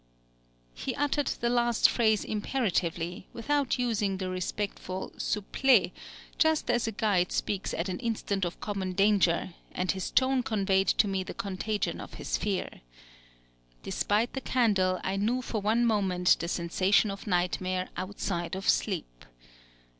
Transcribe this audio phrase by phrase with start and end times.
[0.73, 5.91] He uttered the last phrase imperatively, without using the respectful souplé
[6.39, 10.87] just as a guide speaks at an instant of common danger; and his tone conveyed
[10.87, 12.81] to me the contagion of his fear.
[13.83, 19.23] Despite the candle, I knew for one moment the sensation of nightmare outside of sleep!